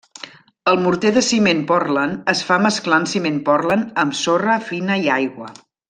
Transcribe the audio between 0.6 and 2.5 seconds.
El morter de ciment Portland es